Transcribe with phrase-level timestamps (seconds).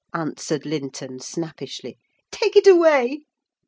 [0.15, 1.95] answered Linton, snappishly.
[2.31, 3.27] "Take it away."